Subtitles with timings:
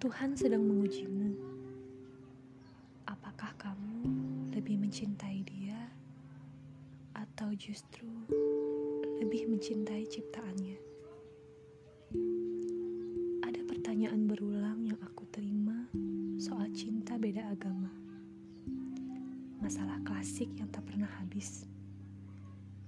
[0.00, 1.36] Tuhan sedang mengujimu.
[3.04, 4.00] Apakah kamu
[4.56, 5.76] lebih mencintai Dia,
[7.12, 8.08] atau justru
[9.20, 10.80] lebih mencintai ciptaannya?
[13.44, 15.84] Ada pertanyaan berulang yang aku terima
[16.40, 17.92] soal cinta beda agama.
[19.60, 21.68] Masalah klasik yang tak pernah habis.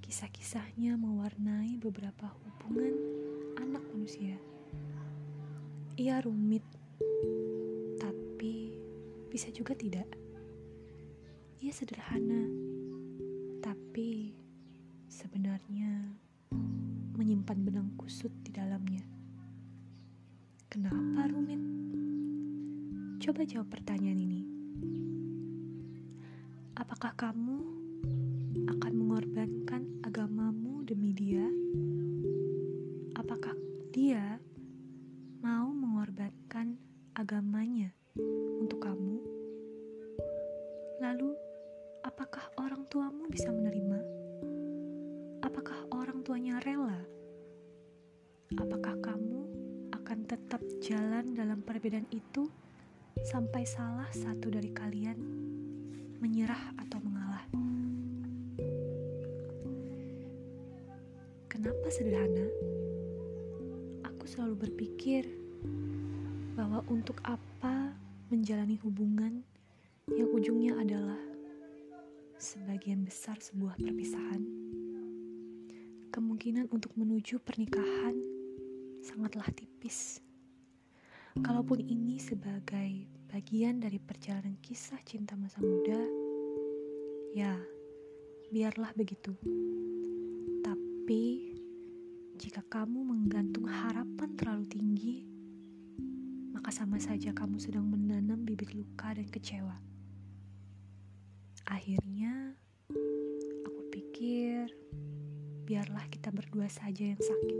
[0.00, 2.96] Kisah-kisahnya mewarnai beberapa hubungan
[3.60, 4.40] anak manusia.
[6.00, 6.64] Ia rumit,
[9.32, 10.04] bisa juga tidak.
[11.64, 12.44] Ia sederhana,
[13.64, 14.36] tapi
[15.08, 16.12] sebenarnya
[17.16, 19.00] menyimpan benang kusut di dalamnya.
[20.68, 21.64] Kenapa rumit?
[23.24, 24.42] Coba jawab pertanyaan ini.
[26.76, 27.81] Apakah kamu
[38.60, 39.16] untuk kamu?
[41.00, 41.32] Lalu,
[42.04, 44.00] apakah orang tuamu bisa menerima?
[45.40, 47.00] Apakah orang tuanya rela?
[48.60, 49.40] Apakah kamu
[49.96, 52.52] akan tetap jalan dalam perbedaan itu
[53.24, 55.18] sampai salah satu dari kalian
[56.20, 57.44] menyerah atau mengalah?
[61.48, 62.46] Kenapa sederhana?
[64.04, 65.24] Aku selalu berpikir
[66.52, 67.81] bahwa untuk apa
[68.32, 69.44] menjalani hubungan
[70.08, 71.20] yang ujungnya adalah
[72.40, 74.40] sebagian besar sebuah perpisahan.
[76.08, 78.16] Kemungkinan untuk menuju pernikahan
[79.04, 80.24] sangatlah tipis.
[81.44, 86.00] Kalaupun ini sebagai bagian dari perjalanan kisah cinta masa muda,
[87.36, 87.52] ya
[88.48, 89.36] biarlah begitu.
[90.64, 91.52] Tapi
[92.40, 95.31] jika kamu menggantung harapan terlalu tinggi,
[96.52, 99.74] maka sama saja kamu sedang menanam bibit luka dan kecewa.
[101.64, 102.52] Akhirnya,
[103.64, 104.68] aku pikir
[105.64, 107.58] biarlah kita berdua saja yang sakit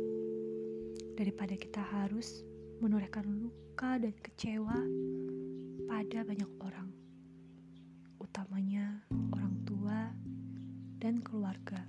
[1.17, 2.45] daripada kita harus
[2.85, 4.77] menorehkan luka dan kecewa
[5.89, 6.89] pada banyak orang,
[8.21, 9.01] utamanya
[9.33, 10.13] orang tua
[11.01, 11.81] dan keluarga.